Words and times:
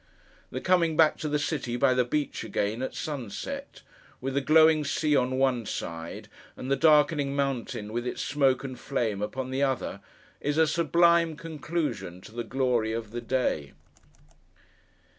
The 0.49 0.59
coming 0.61 0.97
back 0.97 1.19
to 1.19 1.29
the 1.29 1.37
city, 1.37 1.75
by 1.75 1.93
the 1.93 2.03
beach 2.03 2.43
again, 2.43 2.81
at 2.81 2.95
sunset: 2.95 3.83
with 4.19 4.33
the 4.33 4.41
glowing 4.41 4.83
sea 4.83 5.15
on 5.15 5.37
one 5.37 5.67
side, 5.67 6.27
and 6.57 6.71
the 6.71 6.75
darkening 6.75 7.35
mountain, 7.35 7.93
with 7.93 8.07
its 8.07 8.23
smoke 8.23 8.63
and 8.63 8.79
flame, 8.79 9.21
upon 9.21 9.51
the 9.51 9.61
other: 9.61 10.01
is 10.39 10.57
a 10.57 10.65
sublime 10.65 11.35
conclusion 11.35 12.19
to 12.21 12.31
the 12.31 12.43
glory 12.43 12.93
of 12.93 13.11
the 13.11 13.21
day. 13.21 13.73